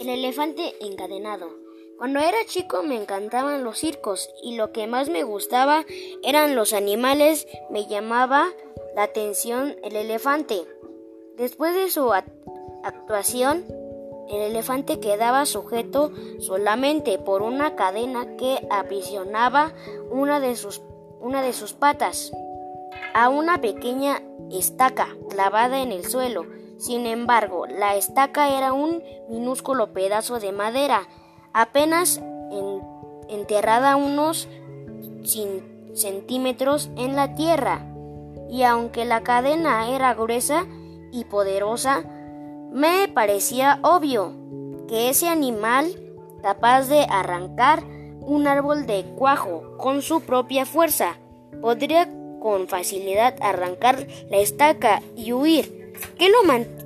[0.00, 1.50] El elefante encadenado.
[1.98, 5.84] Cuando era chico me encantaban los circos y lo que más me gustaba
[6.22, 7.46] eran los animales.
[7.70, 8.48] Me llamaba
[8.96, 10.66] la atención el elefante.
[11.36, 12.12] Después de su
[12.82, 13.64] actuación,
[14.28, 19.72] el elefante quedaba sujeto solamente por una cadena que aprisionaba
[20.10, 20.82] una de sus,
[21.20, 22.32] una de sus patas
[23.14, 26.46] a una pequeña estaca clavada en el suelo.
[26.82, 31.06] Sin embargo, la estaca era un minúsculo pedazo de madera,
[31.52, 32.20] apenas
[33.28, 34.48] enterrada unos
[35.94, 37.86] centímetros en la tierra.
[38.50, 40.66] Y aunque la cadena era gruesa
[41.12, 42.02] y poderosa,
[42.72, 44.32] me parecía obvio
[44.88, 45.86] que ese animal,
[46.42, 47.84] capaz de arrancar
[48.22, 51.16] un árbol de cuajo con su propia fuerza,
[51.60, 52.08] podría
[52.40, 55.80] con facilidad arrancar la estaca y huir.
[56.18, 56.81] ¿Qué lo mantiene?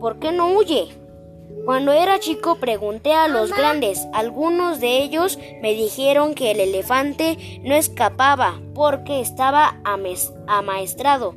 [0.00, 0.88] ¿Por qué no huye?
[1.64, 4.06] Cuando era chico pregunté a los grandes.
[4.12, 11.34] Algunos de ellos me dijeron que el elefante no escapaba porque estaba amaestrado.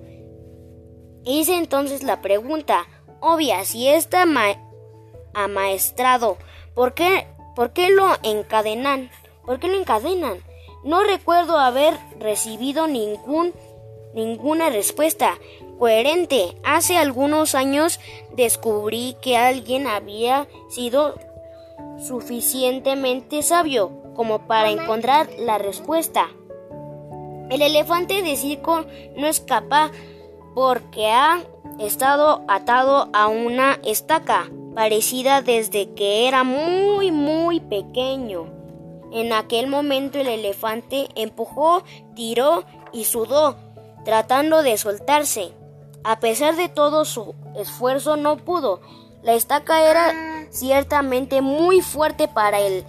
[1.26, 2.88] Hice entonces la pregunta
[3.20, 4.26] obvia, si está
[5.34, 6.38] amaestrado,
[6.74, 9.10] ¿por qué, ¿por qué lo encadenan?
[9.46, 10.38] ¿Por qué lo encadenan?
[10.84, 13.54] No recuerdo haber recibido ningún,
[14.14, 15.38] ninguna respuesta
[15.80, 16.58] coherente.
[16.64, 18.00] Hace algunos años
[18.36, 21.16] descubrí que alguien había sido
[22.00, 26.30] suficientemente sabio como para encontrar la respuesta.
[27.50, 28.86] El elefante de circo
[29.18, 29.92] no escapa
[30.56, 31.40] porque ha
[31.80, 38.48] estado atado a una estaca parecida desde que era muy muy pequeño.
[39.12, 41.84] En aquel momento el elefante empujó,
[42.16, 43.56] tiró y sudó,
[44.04, 45.52] tratando de soltarse.
[46.04, 48.82] A pesar de todo su esfuerzo no pudo.
[49.22, 52.84] La estaca era ciertamente muy fuerte para el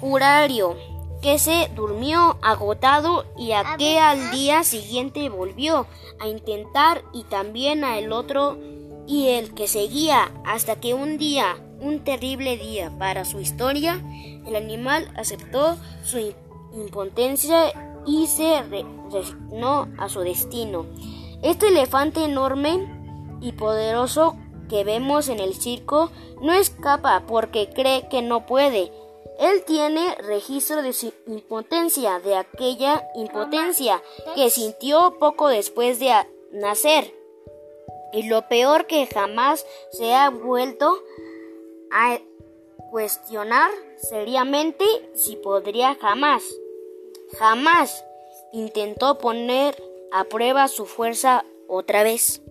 [0.00, 0.76] jurario,
[1.22, 5.86] que se durmió agotado y a que al día siguiente volvió
[6.20, 8.58] a intentar y también a el otro
[9.06, 14.02] y el que seguía hasta que un día, un terrible día para su historia,
[14.46, 16.34] el animal aceptó su
[16.74, 17.72] impotencia
[18.06, 20.86] y se resignó a su destino.
[21.42, 22.86] Este elefante enorme
[23.40, 24.36] y poderoso
[24.68, 26.10] que vemos en el circo
[26.42, 28.92] no escapa porque cree que no puede.
[29.38, 34.02] Él tiene registro de su impotencia, de aquella impotencia
[34.34, 36.12] que sintió poco después de
[36.50, 37.14] nacer.
[38.12, 41.02] Y lo peor que jamás se ha vuelto
[41.92, 42.18] a
[42.90, 44.84] cuestionar seriamente
[45.14, 46.42] si podría jamás,
[47.38, 48.04] jamás
[48.52, 49.76] intentó poner
[50.12, 52.42] a prueba su fuerza otra vez.